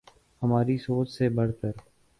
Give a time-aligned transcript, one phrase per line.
[0.41, 1.71] ہماری سوچ سے بڑھ کر